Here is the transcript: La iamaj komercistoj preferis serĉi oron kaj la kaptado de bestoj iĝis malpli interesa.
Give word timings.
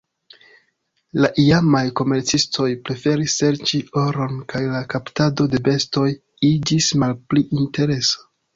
La 1.25 1.29
iamaj 1.43 1.81
komercistoj 1.99 2.65
preferis 2.87 3.35
serĉi 3.43 3.83
oron 4.07 4.35
kaj 4.55 4.63
la 4.73 4.83
kaptado 4.97 5.49
de 5.55 5.63
bestoj 5.71 6.09
iĝis 6.53 6.91
malpli 7.05 7.49
interesa. 7.63 8.29